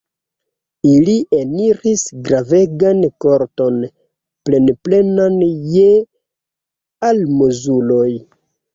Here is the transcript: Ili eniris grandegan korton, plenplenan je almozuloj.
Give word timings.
Ili 0.91 1.13
eniris 1.39 2.05
grandegan 2.29 3.05
korton, 3.27 3.79
plenplenan 4.51 5.39
je 5.77 5.89
almozuloj. 7.13 8.13